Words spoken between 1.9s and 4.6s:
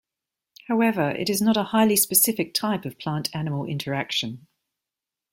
specific type of plant-animal interaction.